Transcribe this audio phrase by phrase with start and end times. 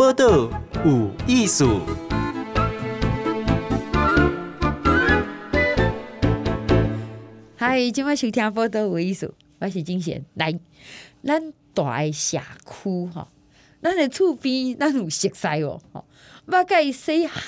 [0.00, 0.48] 报道
[0.82, 1.82] 有艺术。
[7.58, 10.24] 嗨，今晚收听报道有艺术，我是金贤。
[10.32, 10.58] 来，
[11.22, 13.28] 咱大爱社区哈，
[13.82, 16.02] 咱的厝边咱有熟悉哦，哈，
[16.46, 17.42] 捌甲伊说嗨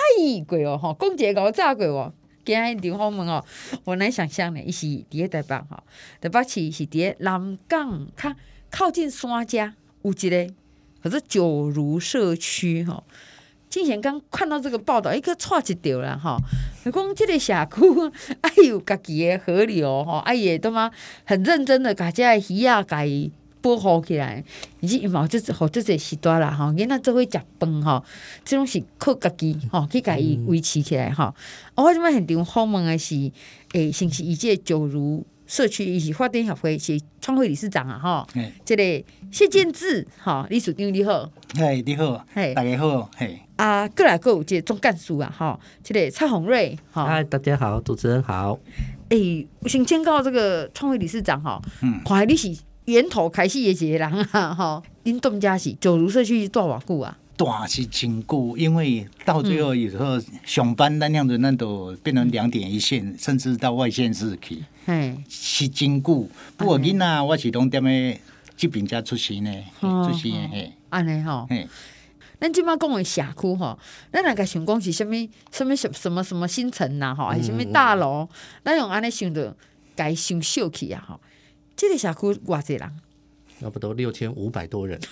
[0.46, 2.12] 过哦，哈，讲一个五炸过哦。
[2.44, 3.42] 今日刘浩门哦，
[3.84, 5.82] 我难想象呢，伊是伫个台北哈，
[6.20, 8.34] 台北市是伫个南港，较
[8.70, 10.54] 靠近山家有一个，
[11.02, 13.02] 可是九如社区哈。
[13.68, 16.36] 之前刚看到这个报道，一个错一条了哈。
[16.84, 17.80] 你讲这个社区，
[18.42, 20.90] 哎有家己的河流哈，哎也都嘛
[21.24, 23.02] 很认真的，家这鱼啊，家
[23.62, 24.44] 保护起来。
[24.80, 28.04] 以及羽毛就是好，这些时段啦哈，囡仔做伙食饭哈，
[28.44, 31.34] 这种是靠家己哈去家己维持起来哈。
[31.74, 33.14] 我这边很点好问的是，
[33.72, 35.24] 诶、欸，是是以这九如。
[35.52, 38.26] 社区一起发展协会是创会理事长啊，哈，
[38.64, 38.82] 这个
[39.30, 48.58] 谢建志，哈，理事长你好，嘿，你好，嘿，大家好，嘿，啊，过来过有这个总干事啊，哈，这个蔡宏瑞，哈，嗨，大家好，主持人好，
[49.10, 52.48] 诶、欸，我先请教这个创会理事长哈，嗯，看来你是
[52.86, 57.18] 源头开始的一个人啊，哈，恁东家是九如社区多偌久啊？
[57.36, 66.28] 大是真久，因为到最后有时候上班那样子，那都变成两点一线，嗯、甚至到外县市去，嘿是真久。
[66.56, 68.20] 不过囡仔我是拢踮咧
[68.56, 70.72] 即边家出身的，出身的嘿。
[70.90, 71.66] 安尼吼，嘿
[72.38, 73.78] 咱即摆讲的社区吼，
[74.12, 75.28] 咱若个想讲是啥物？
[75.50, 77.14] 啥物什什么什么新城呐？
[77.14, 78.28] 吼，还是啥物大楼？
[78.64, 79.56] 咱用安尼想着，
[79.96, 81.04] 该想小气啊！
[81.08, 81.20] 吼，
[81.76, 82.92] 这个社区偌济人？
[83.60, 85.00] 差不多六千五百多人。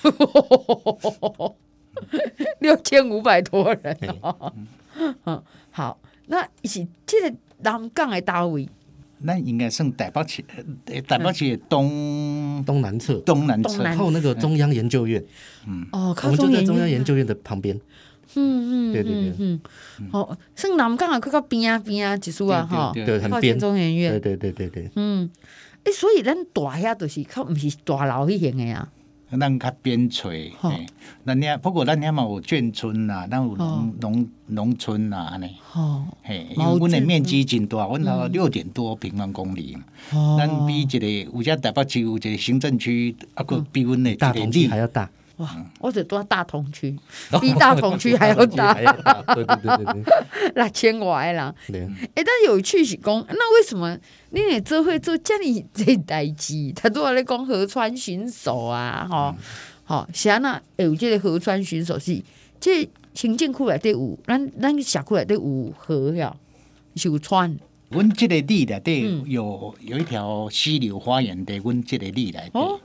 [2.61, 4.53] 六千五百多人哦，
[5.25, 8.69] 嗯，好，那是这个南港的单位，
[9.19, 10.43] 那应该算台北市，
[11.07, 13.83] 台北市东东南侧，东南侧。
[13.97, 15.23] 靠那个中央研究院，
[15.67, 17.27] 嗯，哦，我们就在中央研究院。
[17.27, 17.79] 的旁边，
[18.35, 19.61] 嗯嗯，对对对，嗯，
[20.11, 25.31] 好，算南港啊，靠靠边啊边啊，几处啊，哈，对，很边，中研院，对对对对对，嗯，
[25.85, 28.89] 哎，所以咱大遐都是靠，不是大楼去型的呀。
[29.39, 30.51] 咱较边陲，
[31.25, 35.55] 咱遐不过咱遐嘛有眷村啦，咱有农农农村啦，安尼，
[36.23, 39.77] 嘿，因为阮的面积真大，阮头六点多平方公里，
[40.37, 45.09] 咱比一个有遮台北市有一个行政区，啊，佫比阮的大同区还要大。
[45.41, 45.49] 哇！
[45.79, 46.95] 我只多大同区，
[47.41, 48.75] 比大同区还要大。
[48.75, 51.55] 对对对对对，六 千外啦。
[51.73, 53.97] 哎，但有趣是讲，那为什么
[54.31, 56.73] 你也做会做这里这代志？
[56.77, 59.35] 他都话咧讲河川巡守啊，吼，
[59.85, 62.23] 吼，是安那有这个河川巡守是，
[62.61, 66.37] 这行政区内底有，咱咱社区内底有河呀，
[66.97, 67.57] 是有川。
[67.91, 72.81] 阮即个里内底有有一条溪流花园的，阮即个里内底，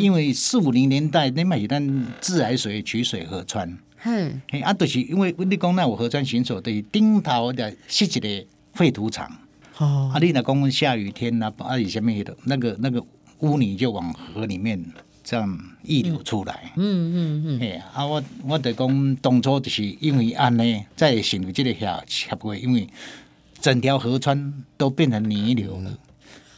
[0.00, 9.30] 因为四五零年代那嘛是咱自来水取水河川，嘿，啊，就是因为你讲那有河川巡守，对顶头的是一个废土场，
[9.78, 13.00] 哦，啊，你若讲下雨天呐，啊，有什么的，那个那个
[13.38, 14.84] 污泥就往河里面
[15.22, 22.88] 这样溢流出来，嗯嗯嗯，嘿，啊，我我得讲当初就是因为安尼在成立这个协协会，因为。
[23.60, 25.90] 整条河川都变成泥流了，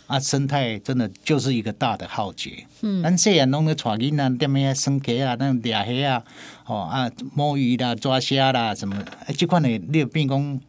[0.07, 2.65] 啊，生态真的就是一个大的浩劫。
[2.83, 6.25] 嗯，咱细汉拢咧带囡仔踮遐耍溪啊，那掠虾啊，
[6.67, 10.61] 哦啊，摸鱼啦、抓虾啦，什么，啊，这款的你变讲，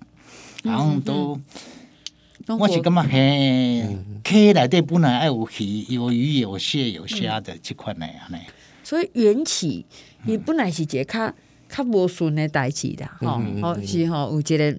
[0.64, 1.40] 然后都，
[2.58, 8.38] 我是感觉嘿，溪内底本来爱有鱼、有鱼、有蟹、有虾的这款的安尼。
[8.84, 9.86] 所以缘起，
[10.26, 11.34] 伊本来是一个较
[11.70, 14.72] 较无顺的代志啦，吼，吼是吼有一个，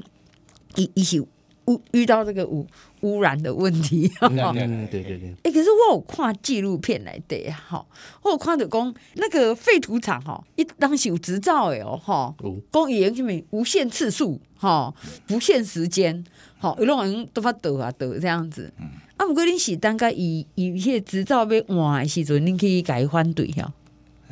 [0.75, 1.25] 伊伊是。
[1.67, 2.67] 遇遇到这个污
[3.01, 5.29] 污染的问题，嗯 嗯、对对对。
[5.43, 7.85] 哎、欸，可是我有看纪录片来的哈，
[8.23, 12.35] 我有看到讲那个废土厂哈，一当时有执照的哦哈，
[12.73, 14.93] 讲严什么无限次数哈，
[15.27, 16.25] 不限时间，
[16.59, 18.73] 好，有种人都发抖啊抖这样子。
[19.17, 23.73] 啊，不过你是大概以以一些执照要换的时阵，你可以改反对哈。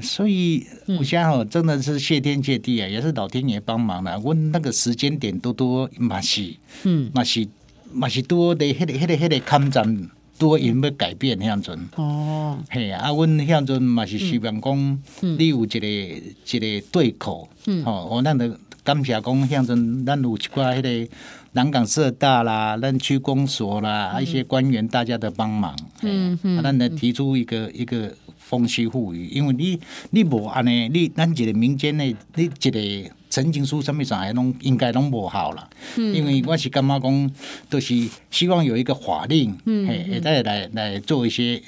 [0.01, 0.67] 所以，
[0.99, 4.19] 我想哦，真的是谢天谢地啊，也是老天爷帮忙了。
[4.19, 7.47] 问那个时间点多多嘛是，嗯，嘛是
[7.93, 11.79] 嘛是多的，迄个迄个迄个抗战多因要改变向阵。
[11.97, 17.49] 哦，嘿啊，阮向阵嘛是希望讲，你有一个一个对口。
[17.67, 21.13] 嗯，哦，我咱的感谢讲向阵，咱有一寡迄个
[21.53, 25.77] 南港社大啦，咱区公所啦，一些官员大家的帮忙。
[26.01, 28.13] 嗯嗯，啊，咱来提出一个一个。
[28.53, 32.05] 风气赋予，因为你你无安尼，你咱一个民间的，
[32.35, 35.67] 你一个陈情书什么啥的拢应该拢无效啦。
[35.97, 37.31] 嗯、因为我是感觉讲，
[37.71, 37.95] 都是
[38.31, 41.63] 希望有一个法令，嗯，会再来来做一些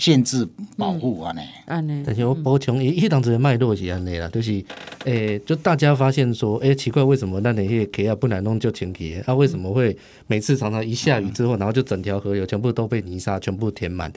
[0.00, 1.40] 限制保护安尼。
[1.66, 4.64] 安尼、嗯，但是我补充，伊迄当时的脉络是安尼啦，就是
[5.04, 9.22] 诶，就大家发现说，诶，奇怪，为什么那那些溪啊不然弄就清洁？
[9.28, 9.96] 啊，为什么会
[10.26, 14.12] 每次常常一下雨之后，然后就整条河流全部都被泥沙全部填满？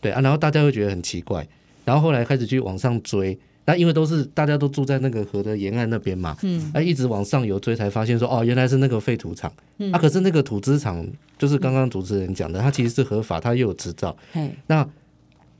[0.00, 1.46] 对啊，然后大家会觉得很奇怪，
[1.84, 3.38] 然后后来开始去往上追。
[3.64, 11.06] 那因为都是大家都住在那个河的沿岸那边嘛，嗯，啊，一直往上游追，才发现说，哦，原来是那个废土场，嗯，啊，可是那个土资厂
[11.36, 14.88] 就是刚刚主持人讲的，它其实是合法，它又有执照，嗯，那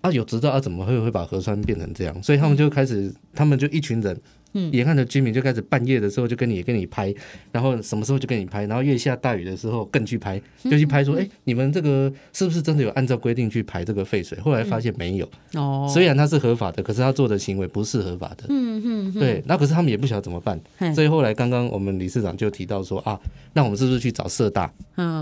[0.09, 2.23] 啊有执照，啊怎么会会把河川变成这样？
[2.23, 4.19] 所以他们就开始，他们就一群人。
[4.55, 7.15] 嗯，沿岸的居民就开始半夜的时候就跟你跟你拍，
[7.53, 14.41] 然后什么时候就跟你拍，然后越下大雨的时候更去拍，就去拍说，哎、你们这个是不是真的有按照规定去排这个废水？
[14.41, 15.27] 后来发现没有。
[15.53, 18.47] 哦、嗯，虽然他是合法的，可是他做的行为不是合法的。
[18.49, 20.59] 嗯嗯，对，那可是他们也不晓得怎么办，
[20.95, 23.21] 所以后来刚刚我们理事长就提到说啊，
[23.53, 24.73] 那我们是不是去找社大，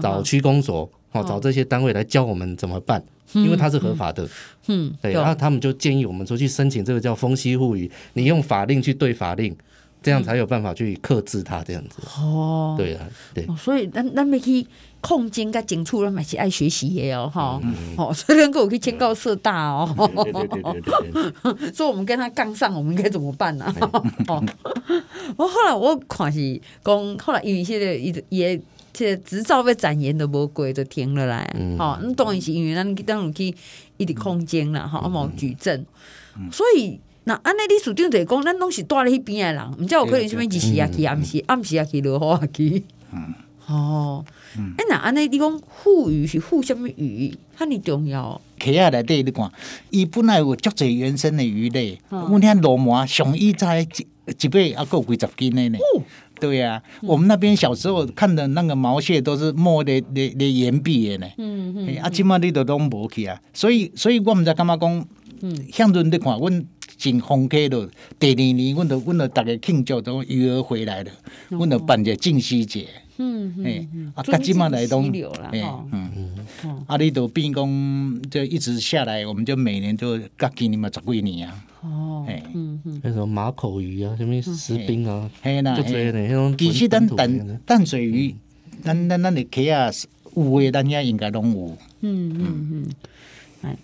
[0.00, 3.04] 找区公所，好找这些单位来教我们怎么办？
[3.32, 4.28] 因为它是合法的，
[4.68, 9.56] 嗯，对，然后他们就建议我们说去申请这个叫风息护语，你用法令去对法令，
[10.02, 11.96] 这样才有办法去克制它这样子。
[12.18, 14.66] 哦，对啊，对，所以咱咱们去
[15.00, 17.60] 控金跟警处，咱们是爱学习的哦，哈，
[17.96, 19.88] 哦，所以能够去签告社大哦，
[20.24, 23.74] 对对对对对，所以我们跟他杠上，我们应该怎么办呢？
[24.28, 24.44] 哦，
[25.36, 28.24] 我后来我看是讲，后来因为现在一直
[29.04, 29.16] 也。
[29.16, 31.44] 这执照被展延都无过，就停了来。
[31.76, 33.54] 好、嗯，那当然是因为咱当然去
[33.98, 35.84] 一直空间啦，哈、嗯，冇举证。
[36.38, 42.84] 嗯、所以那安尼，你署长就讲，咱拢是住咧迄边的人，唔知有可能什物日时也去，暗时暗时也去，落雨也去。
[43.12, 43.34] 嗯，
[43.66, 44.24] 哦，
[44.78, 47.36] 哎，那安尼你讲护鱼是护什么雨？
[47.54, 48.40] 哈尼重要。
[48.58, 49.52] 溪啊内底你看，
[49.90, 53.86] 伊本来有足侪原生的鱼类，阮遐罗摩上一在一
[54.26, 55.78] 一尾啊，够几十斤的呢。
[55.78, 56.02] 哦
[56.40, 61.26] 对呀、啊，嗯、我们那边小时候看的那个毛蟹都是摸的的的岩壁的呢。
[61.38, 61.96] 嗯嗯。
[61.98, 65.06] 啊，今嘛你都拢无去啊，所以所以我们在干嘛讲？
[65.42, 66.64] 嗯，向阵你看，阮
[66.96, 67.86] 进丰溪了，
[68.18, 71.10] 第二年，阮都阮都逐个庆祝都鱼儿回来了，
[71.50, 72.86] 阮都办一个净溪节。
[73.18, 74.12] 嗯嗯。
[74.14, 75.12] 啊，甲今嘛来拢。
[75.92, 76.84] 嗯嗯。
[76.86, 81.54] 啊，你都变讲就一直下来，我们就每年就甲今年嘛十几年啊。
[81.86, 85.30] 哦，嗯嗯，那种马口鱼啊，什么石滨啊，
[85.76, 86.56] 就这些那种。
[86.58, 88.34] 其实咱淡淡水鱼，
[88.82, 89.90] 咱咱咱的溪啊，
[90.34, 91.76] 有诶，咱遐应该拢有。
[92.00, 92.86] 嗯嗯嗯，
[93.62, 93.76] 哎，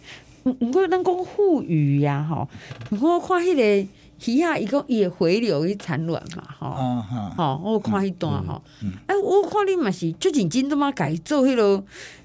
[0.42, 2.48] 不过咱讲护鱼呀，哈，
[2.90, 3.88] 我看迄个
[4.26, 8.60] 鱼啊，伊个也回流去产卵嘛，哈，哈，我看迄段哈，
[9.06, 11.84] 哎，我看你嘛是最近真他妈改做迄个，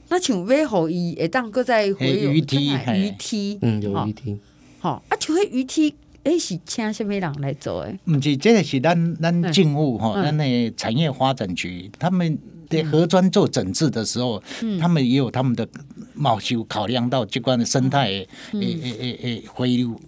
[0.09, 4.37] 那像尾后伊会当搁再回流鱼梯，鱼梯，嗯，有鱼梯。
[4.81, 5.93] 哦，啊，就迄鱼梯，
[6.23, 7.97] 诶，是请什么人来做诶？
[8.05, 12.37] 毋是，这个是咱咱政府吼，咱的产业发展局，他们
[12.69, 14.41] 在河川做整治的时候，
[14.79, 15.67] 他们也有他们的
[16.13, 19.99] 冒修考量到这关的生态诶诶诶诶回流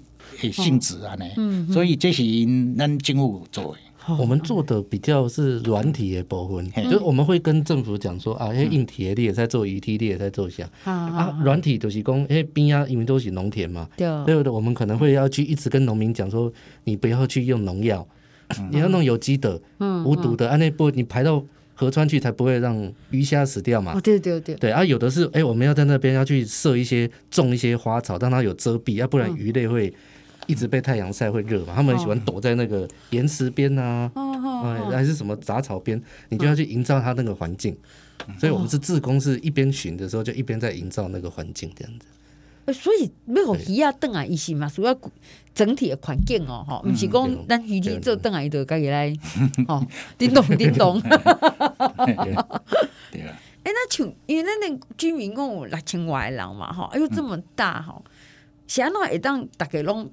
[0.41, 1.25] 诶性质啊呢，
[1.73, 2.23] 所以这是
[2.77, 3.79] 咱政府做诶。
[4.17, 14.07] 我们做的比较是软体的部分，就是我们会跟政府讲说啊，硬体的你也在做鱼体，你也在做下啊，软体就是讲，哎边啊，因为都是农田嘛，对。
[14.25, 14.51] 不对？
[14.51, 16.51] 我们可能会要去一直跟农民讲说，
[16.85, 18.07] 你不要去用农药，
[18.71, 19.61] 你要弄有机的、
[20.05, 21.43] 无毒的，啊那不你排到
[21.75, 23.99] 河川去才不会让鱼虾死掉嘛。
[24.01, 29.93] 对对对，对啊，有的是哎，我们要在那边要去设一些种一些花草，让它有遮蔽，要不然鱼类会。
[30.49, 31.73] 一直被太阳晒会热嘛？
[31.75, 37.77] 他们很喜欢躲在那个岩石边啊，哎，还是什么杂草边，你就要去营造它那个环境。
[38.39, 42.73] 所以，我们是自工，是一边巡的时候，就一边在营造那个环境这样子。
[42.73, 44.97] 所以，没有鱼啊，凳啊，一些嘛，主要
[45.53, 49.13] 整体的环境哦，吼，不是讲咱鱼体做凳啊，伊就家己来，
[49.67, 49.85] 哦，
[50.17, 50.99] 叮咚叮咚。
[53.11, 53.39] 对啊。
[53.63, 58.01] 哎，那像因为那那居民共有六千外人嘛，哈，哎呦这么大哈，
[58.67, 60.09] 想那会当大家拢。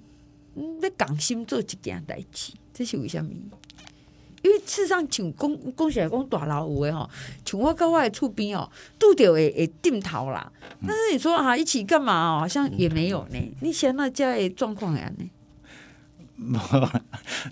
[0.56, 3.32] 要共心做一件代志，这是为虾物？
[4.42, 7.10] 因为事实上，像讲讲起来讲大老有诶吼，
[7.44, 10.52] 像我跟我的厝边哦，拄着会会点头啦。
[10.86, 12.40] 但是你说啊，一起干嘛哦？
[12.40, 13.38] 好像也没有呢。
[13.60, 15.28] 你现在家的状况怎样呢？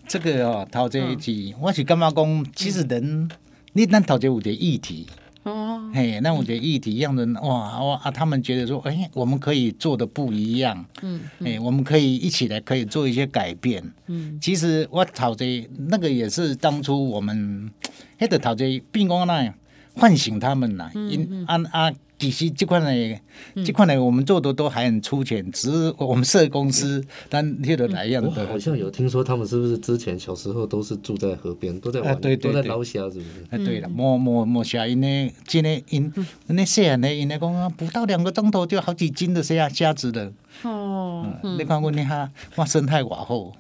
[0.06, 3.28] 这个哦，头这一集，我是感觉讲，其实人，
[3.73, 5.08] 你咱头前有个议题。
[5.44, 11.46] 哦，嘿，那我觉得议题一样的哇哇啊，他们觉得说，哎、欸，我们可以做的不一样，嗯，哎、嗯。
[11.52, 17.70] 欸，我们可以一起来，可以做一些改变，嗯，其实我讨这那个也是当初我们
[18.18, 19.54] 那个讨这并光那
[19.94, 21.92] 唤醒他们呐，因啊啊。
[22.30, 23.20] 其实这块呢，
[23.64, 28.28] 这块呢，我们做的都还很粗浅，只是我们设公司，但贴的哪样的？
[28.28, 33.26] 我好像有听说他们是不是之前小时候都是住在河边，都在玩，对对对，都在捞虾，是不是？
[33.50, 36.12] 哎，对了，摸摸摸虾，因为今天因
[36.46, 40.32] 那些人呢，因为讲不到两个钟头就好几斤的虾虾子了。
[40.62, 41.26] 哦，
[41.58, 43.52] 你看阮遐，我生态偌好。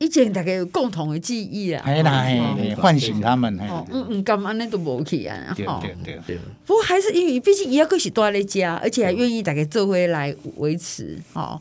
[0.00, 3.56] 以前大家有共同的记忆啊，系啦，系唤醒他们。
[3.60, 5.54] 嗯嗯，咁安尼都无去啊。
[5.56, 6.38] 对对对对。
[6.66, 11.60] 不过还是因为，毕竟伊还阁是住咧家，而且还愿意大家做伙来维持，吼。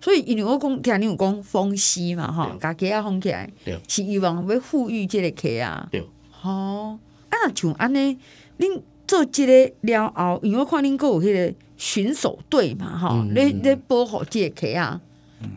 [0.00, 5.88] 所以因为我讲，听你有讲风湿嘛，吼，家己啊封起来，是希望要富裕这个客啊。
[5.90, 6.04] 对。
[6.42, 6.98] 哦，
[7.30, 8.16] 啊，像安尼，
[8.58, 15.00] 恁做这个了后，因为我看恁阁有迄个巡守队嘛，吼，咧咧保护这个溪啊。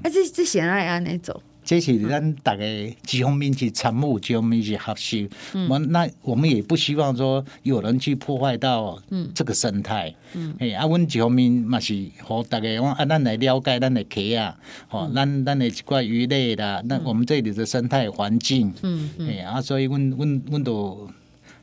[0.03, 1.41] 啊，这这现在安尼做。
[1.63, 2.63] 这是咱大家
[3.03, 5.29] 几方面去参悟，几方面去学习。
[5.53, 8.99] 嗯，那我们也不希望说有人去破坏到
[9.33, 10.13] 这个生态。
[10.33, 14.57] 嗯，哎，啊，阮几方面嘛是和大家讲啊，咱来了解咱的溪啊，
[14.89, 18.73] 吼，咱咱的一块鱼类啦，那我们这里的生态环境。
[18.81, 21.09] 嗯嗯，哎啊，所以阮阮阮都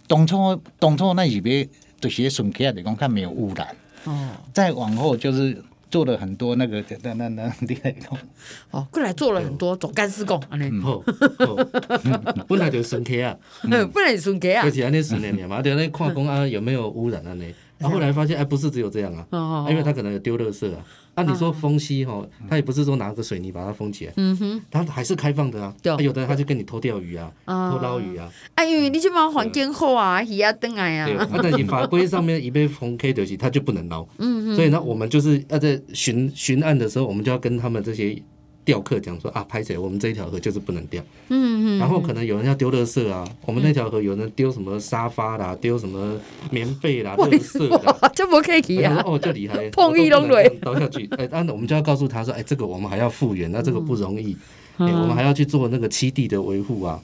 [0.07, 1.67] 当初当初那是要
[2.00, 3.67] 就是顺溪来讲，较没有污染。
[4.05, 5.62] 哦，再往后就是。
[5.90, 7.75] 做了很多那个那那那那
[8.73, 10.71] 哦，过来做了很多总干事工，安尼，
[12.47, 20.85] 本来就是顺客啊，本来是顺客啊，就是安尼顺连嘛，对，那看工啊有没有污染安尼，然后来发现哎，不是只有这样啊，因为他可能丢垃圾啊。
[21.25, 38.23] 那你说封溪哈，他也不是说拿个水泥把它封起来，嗯哼，他还是开放的啊，有的他就跟你偷钓鱼啊，偷捞鱼啊，哎，因为你这帮环境好啊，鱼啊等来啊，对，啊，但是法规上面一被封 K 的起，他就不能捞，嗯哼，所以呢，我们就是要在巡巡案的时候，我们就要跟他们这些。
[38.69, 39.79] 钓客讲说啊，拍谁？
[39.79, 41.03] 我们这一条河就是不能钓。
[41.31, 41.79] 嗯嗯。
[41.79, 46.21] 然后可能有人要丢垃圾啊，我们那条河有人丢什么沙发啦，丢什么
[46.51, 49.03] 棉被啦，垃圾的，这不可以啊。
[49.07, 49.67] 哦，这厉害。
[49.73, 54.37] 碰一龙雷倒下去，哎，那我们就要告诉他说，哎，这个我们还要复原，那这个不容易，
[54.77, 57.01] 我们还要去做那个基地的维护啊。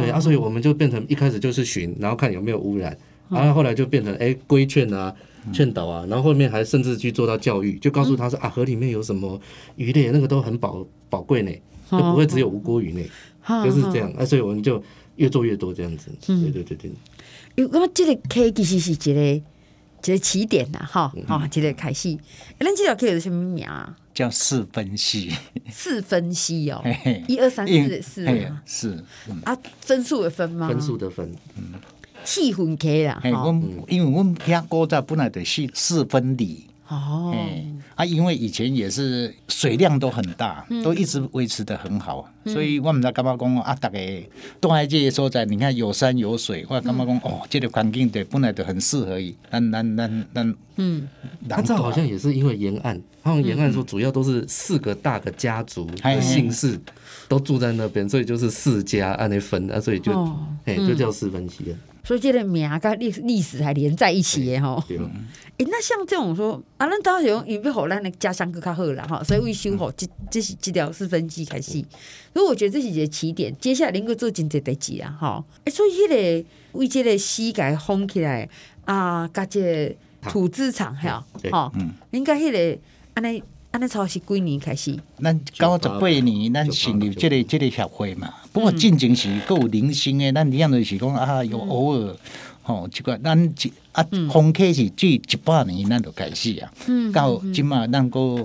[0.00, 5.14] 对啊，所以我们就变成一开始就是巡，然后看有没有污染，然后后来就变成哎规劝啊。
[5.52, 9.40] 劝导啊，然后后面还甚至去做到教育，就告诉他说啊，河里面有什么
[9.76, 11.52] 鱼类，那个都很宝宝贵呢，
[11.90, 14.12] 就不会只有吴郭鱼呢，就是这样。
[14.12, 14.82] 啊，所以我们就
[15.16, 16.10] 越做越多这样子。
[16.26, 16.90] 对对对对。
[17.56, 19.42] 因为这个 K 其实是一个一
[20.12, 22.16] 个起点呐，哈，哈，一个开始。
[22.58, 23.96] 那这条 K 有什么名啊？
[24.14, 25.32] 叫四分析。
[25.70, 26.82] 四分析哦，
[27.26, 29.04] 一二三四的四啊，是
[29.44, 30.68] 啊，分数的分吗？
[30.68, 31.74] 分数的分，嗯。
[32.28, 33.58] 四分溪啦，我
[33.88, 36.66] 因为我们遐古早本来得四四分里。
[36.86, 37.34] 哦，
[37.96, 43.74] 啊，因为以前也是水量都很大，都一直维持的很好，所以我们在干嘛讲啊？
[43.74, 44.22] 大概
[44.60, 47.46] 东海这些所在，你看有山有水，我干嘛讲哦？
[47.48, 51.08] 这个环境对本来就很适合于咱咱咱咱嗯，
[51.48, 56.78] 他这好像也是因为沿岸，他们沿岸说主要都是四个大的家族的姓氏
[57.26, 60.12] 都住在那边，所以就是四家按那分啊，所以就
[60.64, 61.76] 哎就叫四分溪。
[62.08, 64.82] 所以这个名跟历历史还连在一起的吼。
[64.88, 64.96] 哎、
[65.58, 71.72] 欸，那像这种说啊，咱当时用因为好咱的家乡更较好啦吼，所以为修好这这是这条四分溪开始。
[72.32, 75.44] 所以我觉得这是一个起点，接下来能够做真济代志啊吼。
[75.66, 78.48] 哎，所以这个为这个溪改封起来
[78.86, 81.70] 啊，加这个土资场哈，哈，
[82.12, 82.80] 应该迄个
[83.12, 83.42] 安尼。
[83.78, 84.98] 安尼超是几年开始？
[85.22, 88.34] 咱九十八年，咱成立即个即个协会嘛。
[88.52, 92.16] 不过进前是够有零星的，咱一样就是讲啊，有偶尔
[92.62, 96.72] 吼，即个咱一啊，风客是最一百年，咱就开始啊。
[97.14, 98.44] 到即嘛，咱个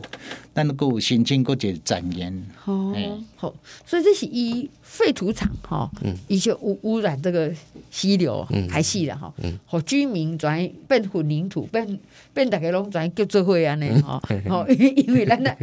[0.53, 2.45] 咱个有申请个一个展言。
[2.65, 2.93] 哦，
[3.35, 3.53] 好，
[3.85, 5.89] 所以这是以废土场哈，
[6.27, 7.51] 一些污污染这个
[7.89, 9.33] 溪流排泄了哈。
[9.65, 11.99] 和居民转变混凝土变。
[12.35, 14.19] 变大家拢转叫做伙安尼吼，
[14.49, 15.55] 吼，因为咱咱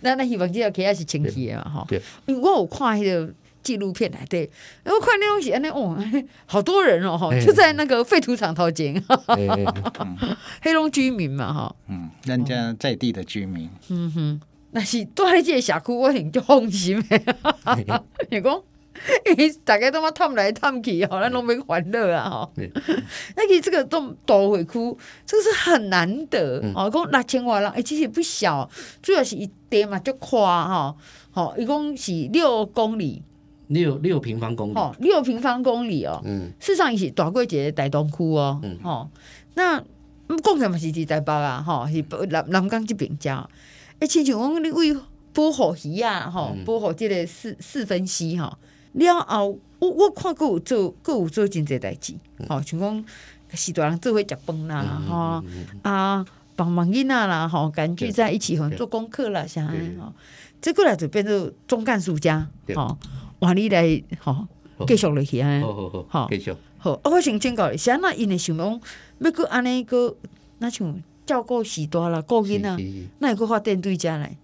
[0.00, 1.86] 咱咱希望这条溪是清气的嘛吼。
[2.24, 3.30] 因为我有看迄个
[3.62, 4.50] 纪录片来对，
[4.82, 5.96] 然后看那东西安尼哦，
[6.46, 9.02] 好多人哦吼，就在那个废土场头前，
[10.62, 18.62] 黑龙居民嘛吼，嗯，人家在地的居民，嗯哼，那是住喺这个社区，我挺就放心的， 你讲。
[19.64, 22.52] 大家都嘛探来探去吼，咱拢免欢乐啊吼。
[22.56, 26.90] 那个这个都都会哭，这个是很难得哦。
[26.92, 28.68] 讲六千万人，哎，其实不小，
[29.00, 30.92] 主要是一地嘛就宽哈。
[31.30, 33.22] 吼，一共是六公里，
[33.68, 36.20] 六六平方公里，吼，六平方公里哦。
[36.24, 36.50] 嗯。
[36.60, 38.60] 事实上，伊是大过一个大东区哦。
[38.62, 38.76] 嗯。
[38.82, 39.08] 吼，
[39.54, 39.78] 那
[40.42, 43.48] 讲起来嘛是伫台北啊，吼，是南南港即边家。
[44.00, 44.94] 哎，亲像讲你为
[45.34, 48.58] 保护鱼啊，吼，保护即个四四分溪哈。
[48.92, 52.14] 了后，我我看阁有做，阁有做真济代志，
[52.48, 53.04] 吼，像讲
[53.52, 55.44] 是大人做伙食饭啦，吼
[55.82, 56.24] 啊，
[56.56, 60.12] 帮忙囡仔啦，吼，赶聚在一起，吼，做功课啦，啥的吼，
[60.60, 62.98] 这过来就变做总干事家，吼，
[63.40, 64.46] 换你来，吼，
[64.86, 68.80] 继续落去啊，好好好，继续，好，啊，我想请教，啥那因为想讲，
[69.18, 70.16] 要阁安尼阁，
[70.58, 72.76] 那像照顾时大啦，顾囡仔，
[73.18, 74.36] 那会阁发电对家来。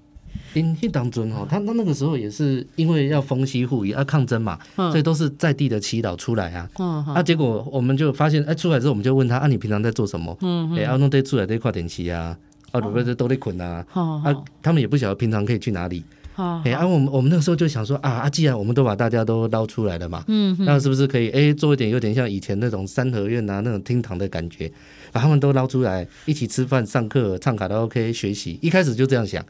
[0.53, 6.69] 因迄当中吼，他他那个时候也是因为要封西护理啊抗争嘛，所以都是在地的祈祷出来啊。
[7.13, 10.37] 啊，结果我们就发现，哎，出来之后我们就问他，啊，你平常在做什么？
[10.43, 12.39] 嗯，哎，阿弄得出来在跨点期啊，
[12.71, 13.85] 啊，不是都在捆啊。
[13.93, 16.05] 啊，他们也不晓得平常可以去哪里。
[16.37, 24.71] 哎，啊，我们我们那个时候就想说啊，啊，既然我们都把大家都捞出来了嘛，嗯，那是不是可以哎做一点有点像以前那种三合院啊那种厅堂的感觉？
[25.13, 28.59] 把他们都捞出来，一起吃饭、上课、唱卡拉 OK、学习。
[28.61, 29.45] 一开始就这样想，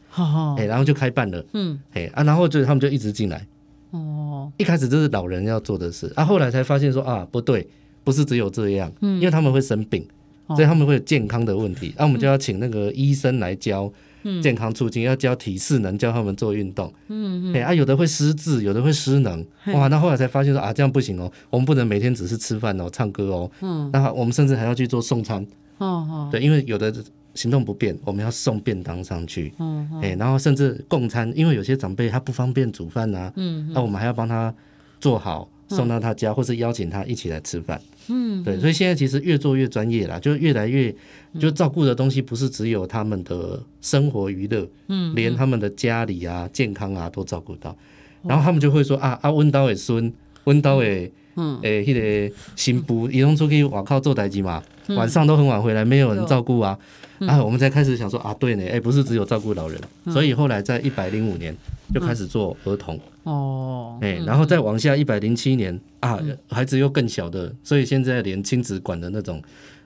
[0.57, 3.43] 哎，然后就开办了，嗯，哎啊，然后就他们就一直进来。
[3.89, 7.67] 哦，一开始这是老人要做的事，啊，后来才发现说啊，不对，
[8.03, 10.05] 不是只有这样，嗯，因为他们会生病，
[10.49, 13.91] 所以他们会有健康的问题，那我们就要请那个医生来教
[14.41, 25.45] 健康促进，要教体适能，教他们做运动，嗯嗯，哎啊，有的会失智，有的会失能，哇，那后来才发现说啊，这样不行哦，我们不能每天只是吃饭哦、唱歌哦，嗯，那我们甚至还要去做送餐。
[25.77, 26.93] 哦哦，对，因为有的
[27.33, 29.53] 行动不便，我们要送便当上去。
[29.59, 33.31] 嗯嗯，哎，然后甚至共餐，因为有些长辈他不方便煮饭呐。
[33.35, 34.53] 嗯，那我们还要帮他
[35.01, 37.79] 做好，送到他家，或是邀请他一起来吃饭。
[38.07, 40.93] 嗯，对，所以现在其实越做越专业啦，就越来越
[41.39, 47.75] 就照顾的东西不是只有他们的生活娱乐，嗯，连他们的家里啊、健康啊都照顾到。
[48.23, 50.11] 然后他们就会说啊啊，温刀的孙，
[50.45, 51.11] 温刀的。
[51.37, 56.77] 嗯，诶、欸，迄、那个新妇移动出去外口做代志嘛，嗯、晚上都很晚回来，没有人照顾啊，
[57.19, 61.55] 嗯、啊，我们才开始想说啊，对呢，哎、欸，不是只有照顾老人，嗯、所以后来在一百零五年
[61.93, 69.41] 就开始做儿童，哦、嗯，诶、欸，然后再往下一百零七年啊，孩子又更小的，所以现在连亲子馆的那种。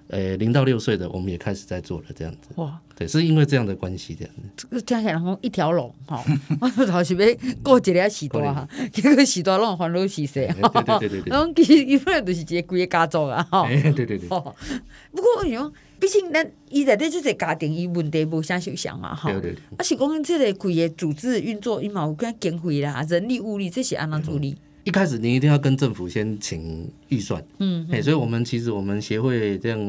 [0.09, 2.49] 诶，零到六岁的我们也开始在做了，这样子。
[2.55, 4.41] 哇，对，是因为这样的关系，这样子。
[4.57, 6.23] 这个听起来好像一条龙，哈，
[6.59, 11.29] 我头是要过一个时段哈， 结果时段拢烦恼死死，哈，对对对对。
[11.29, 13.67] 然后 其实伊本来就是一个规个家族啊，哈。
[13.67, 14.17] 对对对。
[14.17, 19.31] 不过你讲，毕竟咱伊在这这个家庭，伊问题无啥受伤嘛，哈。
[19.31, 19.59] 对对对。
[19.77, 24.57] 啊，是讲这个规个组织运作，伊嘛有跟经费啦，人力物力这些安怎处理？
[24.89, 29.79] 一开始你一定要跟政府先请预算，嗯，哎，所以我们其实我们协会这样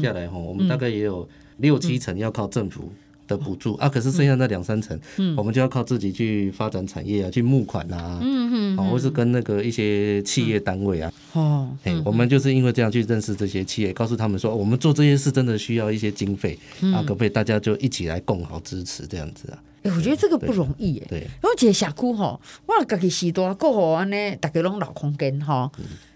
[0.00, 2.92] 下来哈，我们大概也有六七成要靠政府
[3.26, 4.96] 的补助啊，可是剩下那两三成，
[5.36, 16.56] 我们就要靠自己去发展产业啊，去募款啊，嗯嗯，或是跟那个一些企业单位啊，哦，哎，我们就是因为这样去认识这些企业，告诉他们说，我们做这些事真的需要一些经费
[16.94, 19.58] 啊，可不可以大家就一起来共好支持这样子啊？
[19.86, 21.06] 哎，我觉得这个不容易哎。
[21.08, 25.70] 对，因为这个社区哈，我家己时代过好安尼，大家拢老空间哈。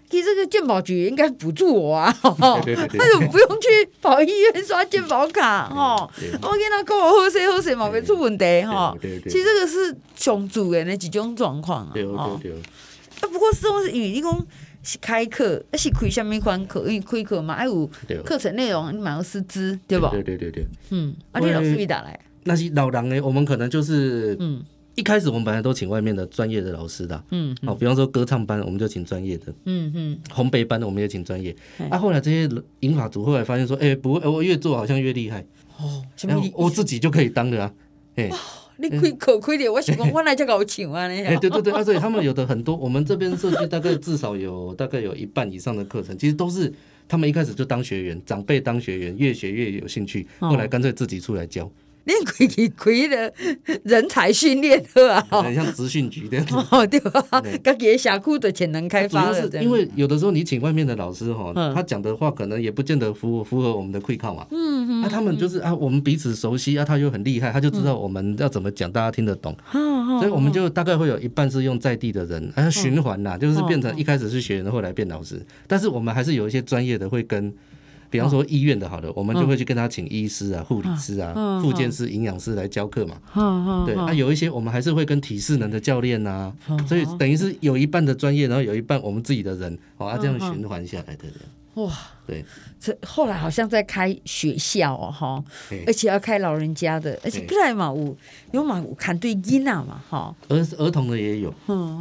[0.09, 5.95] 其实这个健保局应该补助我啊，那就不用去跑医院刷健保卡哈。
[6.41, 8.93] 我跟他过好些好些嘛，没出问题哈。
[9.01, 11.91] 其实这个是上主的那几种状况啊。
[11.93, 14.47] 对对对啊，不过是讲是因为你讲
[14.83, 16.81] 是开课，那是开什么款课？
[16.81, 17.89] 因为开课嘛，还有
[18.25, 20.09] 课程内容，你蛮有师资，对吧？
[20.11, 20.67] 对对对对。
[20.89, 22.19] 嗯，啊，你老师会打来。
[22.43, 23.19] 那些老狼呢？
[23.21, 24.63] 我们可能就是，嗯，
[24.95, 31.55] 一开始我们本来都请外面的专业的老师的，嗯，好，比方说歌唱班，我们就请专业的，嗯嗯，烘焙班的我们也请专业。
[31.89, 32.49] 啊，后来这些
[32.81, 35.45] 银发族后来发现说，哎，不会，我越做好像越厉害，
[35.77, 37.73] 哦，然后我自己就可以当的啊，
[38.15, 38.29] 哎，
[38.77, 46.73] 你开可开点，我想讲我来就搞请啊，哎，对对对，啊，所以他们有的很多，我们这边社区大概至少有大概有一半以上的课程，其实都是
[47.07, 51.71] 他们一开始就当学员，长辈当学员，越学越有兴趣，后来干脆自己出来教。
[52.03, 53.33] 你开去开的
[53.83, 56.55] 人才训练课啊，很像职训局这样子，
[56.87, 57.41] 对吧？
[57.41, 64.47] 自己的社区的潜能开发了，因为有的时候你请外面的老师哈，他讲的话可能也不见得符符合我们的会考嘛。
[64.51, 65.01] 嗯嗯。
[65.01, 69.55] 那他们就是啊，我们彼此熟悉啊，他又很厉害，他就知道我们要怎么讲，大家听得懂。
[69.71, 75.39] 所以我们就大概会有一半是用在地的人，啊，循环呐，就是变成一开始是学员，后来变老师。
[75.67, 77.53] 但是我们还是有一些专业的会跟。
[78.11, 83.15] 比方说医院的好的，我们就会去跟他请医师啊、护理师啊、复健师、营养师来教课嘛。
[83.85, 86.53] 对啊，有一些我们还是会跟体适能的教练呐，
[86.85, 91.23] 所以等于是有一半的专业，然后有一半我们自己的人，哦，这样循环下来的。
[91.75, 91.91] 哇，
[92.27, 92.43] 对，
[92.79, 95.43] 这后来好像在开学校哦，哈，
[95.87, 98.17] 而且要开老人家的，而且不然嘛，有
[98.51, 101.53] 有嘛有看对囡仔嘛，哈，儿儿童的也有，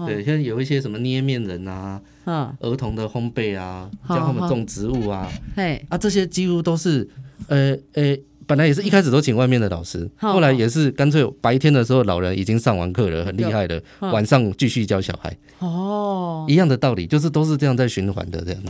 [0.06, 2.00] 对，现在有一些什么捏面人啊。
[2.26, 7.08] 嗯，儿童的烘焙啊，教他们种植物啊，哎，啊，这些几乎都是，
[7.48, 15.34] 呃呃，本来也是一开始都请外面的老师，后来也是干脆白天的时候老人已经上完课了，很厉害的，晚上继续教小孩。
[15.60, 18.62] 哦，一样的道理，就是都是这样在循环的这样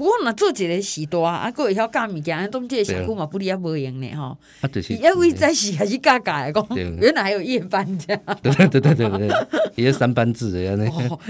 [0.00, 0.04] 子。
[0.04, 4.36] 我若做一个时大，啊，佫会晓教物件，当即个社区嘛不离啊无用呢吼。
[4.62, 4.94] 啊，就是。
[4.94, 8.22] 因为早时还是教教的讲，原来还有夜班这样。
[8.42, 9.28] 对对对对对，
[9.74, 10.84] 也是三班制的样子。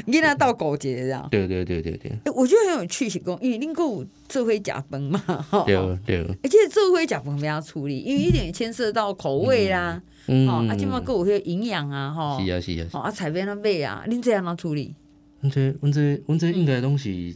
[0.06, 1.26] 囡仔到高阶这样。
[1.30, 2.12] 对对对对对。
[2.32, 5.18] 我觉得很有趣，是讲因为恁佫有做伙食饭嘛，
[5.50, 5.64] 吼。
[5.66, 6.24] 对对。
[6.42, 12.40] 而且做伙食饭不要处理，因为一点牵涉到口味啦，哦，啊，即码佫有些营养啊，吼。
[12.44, 12.86] 是啊是啊。
[12.92, 14.94] 哦，啊，菜边那买啊，恁这安怎处理？
[15.40, 17.34] 阮这阮这阮这应该拢是，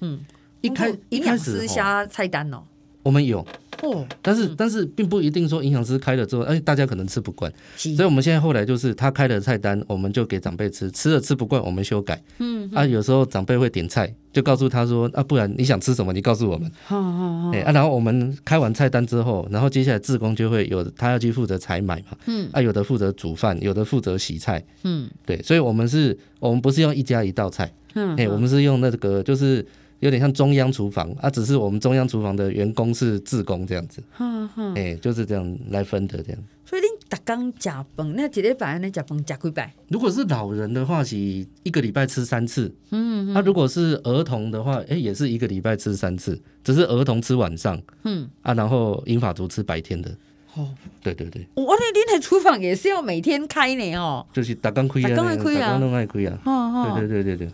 [0.00, 0.20] 嗯。
[0.60, 2.62] 一开一开始下菜单哦，
[3.02, 3.46] 我们有。
[3.82, 12.18] 哦，但是但是并不一定说营养师开了之后，哎，大家可能吃不惯，所以我们现在后来就是他开了菜单，我们就给长辈吃，吃了吃不惯，我们修改。
[12.38, 16.72] 嗯啊，有时候长辈会点菜，就告诉他说啊，不然你想吃什么，你告诉我们。
[16.84, 17.50] 好好好。
[17.50, 22.48] 哎啊，然后我们开完菜单之后，然后接下来志工就会有他要去负责采买嘛，嗯。
[22.54, 29.66] 啊，有的负责煮饭，有的负责洗菜，嗯，对，所以我们是我们不是用一家一道菜，嗯，哎，我们是用那个就是。
[30.00, 36.42] 有点像中央厨房啊，只是我们中央厨房的员工是自工这样子，哎、嗯欸，就是这样来分的这样。
[36.64, 39.72] 所以你打工食饭，那几礼拜你食饭食几摆？
[39.88, 42.74] 如果是老人的话，是一个礼拜吃三次。
[42.90, 47.80] 嗯，那、嗯啊、如果是儿童的话，哎、欸，也是一个礼拜吃三次，只是儿童吃晚上。
[48.02, 50.10] 嗯，啊，然后英法族吃白天的。
[50.56, 50.68] 哦，
[51.02, 51.46] 对对对。
[51.54, 54.26] 我那恁的厨房也是要每天开呢哦。
[54.32, 56.38] 就是打工开啊，打工开啊，逐工爱开啊。
[56.44, 57.48] 哦哦，对对对对对。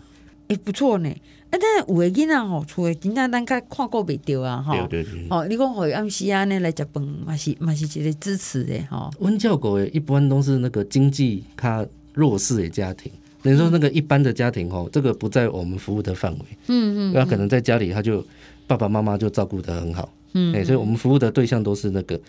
[0.47, 1.13] 哎、欸，不错呢。
[1.53, 4.73] 啊，但是有诶囡仔吼，厝诶囡仔咱较看顾袂着啊，吼。
[4.87, 5.27] 对对对。
[5.29, 9.11] 哦，你讲互伊暗时安尼来食饭，嘛是嘛是一个支持诶，吼。
[9.19, 11.85] 阮照顾诶一般都是那个经济较
[12.15, 13.11] 弱势诶家庭，
[13.43, 16.39] 等于说那个一般的家庭吼，这个不在我们服务的范围。
[16.69, 17.13] 嗯嗯。
[17.13, 18.25] 那可能在家里，他就
[18.65, 20.11] 爸爸妈妈就照顾得很好。
[20.33, 20.55] 嗯。
[20.55, 22.19] 哎，所以我们服务的对象都是那个，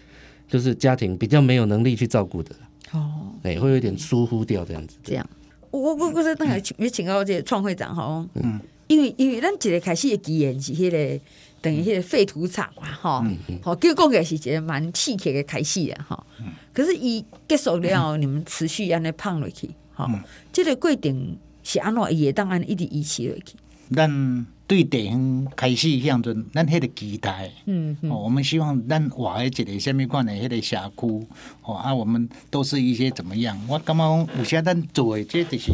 [0.46, 2.54] 就是家庭比较没有能力去照顾的。
[2.92, 3.32] 哦。
[3.42, 4.98] 哎，会有点疏忽掉这样子。
[5.02, 5.26] 这样。
[5.70, 8.28] 我我我是等下请请到这个创会长吼。
[8.34, 8.60] 嗯。
[8.86, 11.20] 因为因为咱一个开始的基因是迄个
[11.60, 16.52] 等于迄个废土场嘛，吼、嗯，好、嗯，叫讲起来是一个蛮刺激的开始啊，哈、嗯。
[16.74, 20.20] 可是伊结束了，你们持续安尼胖落去，吼、嗯，
[20.52, 23.56] 这个过程是安怎伊会当安一直维持落去？
[23.94, 31.26] 咱对地方开始向阵，咱迄个期待，嗯，嗯，我们希望咱活喺一个什么款的迄个社区，
[31.62, 33.58] 哦，啊，我们都是一些怎么样？
[33.66, 35.72] 我感觉讲有些咱做的，这就是。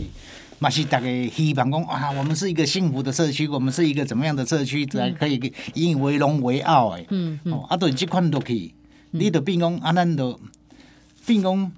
[0.60, 5.36] 嘛是大家希望讲啊，我们是一个幸福的社区，我们是一个怎么样的社区才可以
[5.72, 7.06] 引以为荣为傲诶。
[7.08, 7.58] 嗯嗯。
[7.66, 8.74] 啊，对，即款落去，
[9.12, 10.38] 你就变讲啊，咱就
[11.24, 11.72] 变讲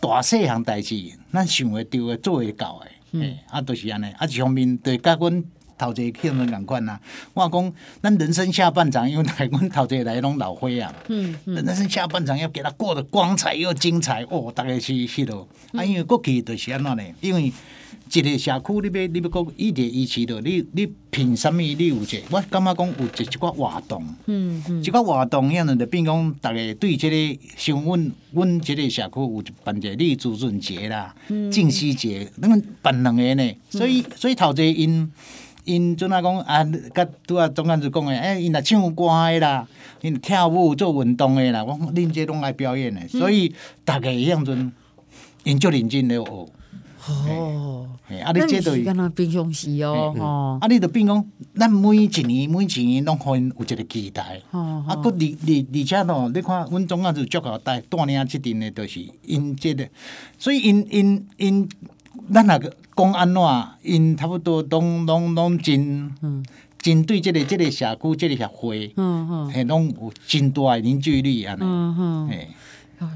[0.00, 2.90] 大细项代志，咱想会到诶，做会到诶。
[3.10, 3.36] 嗯。
[3.50, 5.44] 啊，就是安尼，啊，一方面对甲阮
[5.76, 6.98] 头一个劝人共款呐。
[7.34, 10.90] 我讲，咱人生下半场，因为来阮头一个来拢老岁啊。
[11.08, 11.56] 嗯嗯。
[11.56, 15.46] 人生下半场要给他过得光彩又精彩哦，大概是迄落。
[15.74, 17.04] 啊，因为过去就是安怎呢？
[17.20, 17.52] 因为
[18.14, 21.62] 一个社区，你要你要讲一点一起的，你你凭什么？
[21.62, 22.22] 你有这？
[22.30, 31.14] 我感觉讲有一一寡活动，嗯嗯，一寡活动，遐呢就变讲，逐个对这个像阮阮这个社区有办一个立足春节啦、
[31.50, 33.54] 净溪节，那么办两个呢。
[33.70, 35.10] 所以所以头一因
[35.64, 36.62] 因阵啊讲啊，
[36.94, 39.66] 甲拄啊总干事讲诶，哎，因若唱歌诶啦，
[40.02, 43.54] 因跳舞做运动诶啦，我恁这拢来表演诶，所以
[43.86, 44.70] 大家样阵
[45.44, 46.48] 因足认真咧学。
[47.08, 47.88] 哦，
[48.24, 59.88] 啊，你这都跟他平常时哦，哦，啊，你都变讲，咱每一年每一年拢可能有一个期待，啊，搁而而而且喏，你看，阮总啊就足够带带领即阵的，都是因这个，
[60.38, 61.68] 所以因因因，
[62.32, 63.42] 咱那个讲安怎，
[63.82, 66.44] 因差不多拢拢拢真，嗯，
[66.78, 72.48] 针对即个即个社区即个协会，嗯嗯，嘿，拢有真大的凝聚力安尼，嗯嗯，嘿，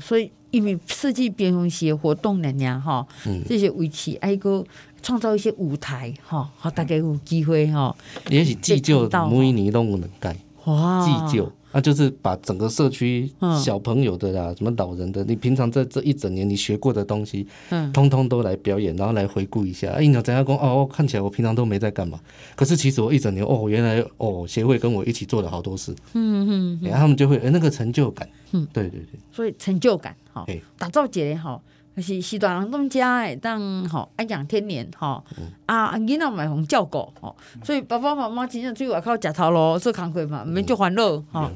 [0.01, 0.31] 所以。
[0.53, 3.07] 因为设计边用些活动的呀，哈，
[3.46, 4.64] 这些围棋爱个
[5.03, 7.94] 创造一些舞台，哈，好大家有机会哈。
[8.31, 11.53] 也是祭旧每年都能改，哇，祭旧。
[11.77, 13.31] 那、啊、就是把整个社区
[13.62, 19.91] 小朋友的啦，什么老人的，你平常在这一整年你学过的东西，嗯，通通都来表演，然后来回顾一下。
[19.91, 20.57] 哎，你怎样讲？
[20.57, 22.19] 哦，看起来我平常都没在干嘛，
[22.55, 25.95] 可是其实我一整年，哦，原来哦，协会跟我一起做了好多事。
[26.15, 28.27] 嗯嗯，然后他们就会哎，那个成就感。
[28.53, 29.21] 嗯，对对对。
[29.31, 30.47] 所以成就感，好，
[30.79, 31.62] 打造起来好。
[31.98, 35.24] 是是大人当家诶，当吼安养天年吼，
[35.64, 41.50] 啊囡仔买红照顾吼，所以爸爸妈妈真正出去外口食头路做工课嘛，毋免足烦恼吼，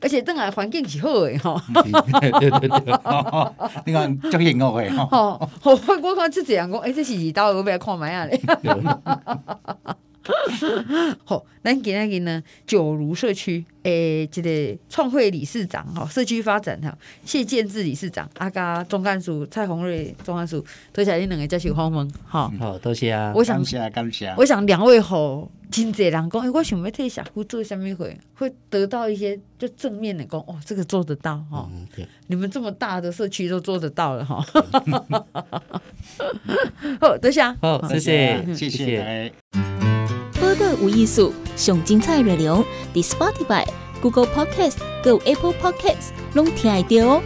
[0.00, 1.60] 而且等下环境是好诶吼。
[2.20, 3.00] 对对对，
[3.86, 5.06] 你看足幸福诶吼。
[5.06, 5.48] 吼，
[6.02, 8.40] 我看这样讲，诶，这是二刀，我要看觅啊咧。
[11.24, 31.68] 好，咱今仔日呢，九如社区诶，这个创会理事长哈，社区发展哈，谢建志理事长，阿加总干事蔡宏瑞总干事，多谢你两个接受访问，哈，好，多谢啊，我想感谢感谢，我想两位吼，真济人讲，诶，我想要替社区做什么会，会得到一些就正面的讲，哦，这个做得到哈，
[32.28, 34.40] 你们这么大的社区都做得到了哈，
[37.00, 39.32] 好，多谢，好，谢谢，谢谢。
[40.54, 42.64] 个无艺术，上精彩内容，
[42.94, 43.64] 伫 Spotify、
[44.00, 47.22] Google Podcast、Go Apple Podcasts，拢听得到哦。